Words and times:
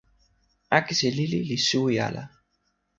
akesi 0.77 1.09
lili 1.17 1.39
li 1.49 1.57
suwi 1.67 1.95
ala. 2.07 2.23